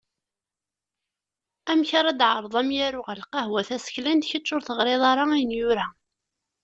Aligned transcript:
Amek 1.71 1.89
ara 1.99 2.11
d-tɛerḍeḍ 2.13 2.55
amyaru 2.61 3.01
ɣer 3.07 3.17
lqahwa 3.23 3.61
taseklant, 3.67 4.27
kečč 4.29 4.47
ur 4.55 4.61
teɣriḍ 4.63 5.03
ara 5.11 5.23
ayen 5.33 5.51
yura? 5.59 5.87